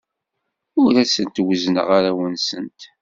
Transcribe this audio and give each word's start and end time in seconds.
Ur 0.81 0.93
asent-wezzneɣ 1.03 1.87
arraw-nsent. 1.97 2.81